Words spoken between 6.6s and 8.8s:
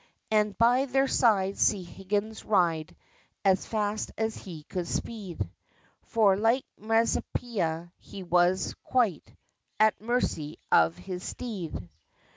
Mazeppa, he was